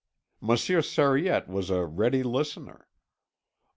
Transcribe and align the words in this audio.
Monsieur 0.41 0.81
Sariette 0.81 1.47
was 1.47 1.69
a 1.69 1.85
ready 1.85 2.23
listener. 2.23 2.87